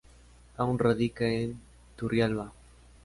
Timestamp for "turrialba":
1.95-2.51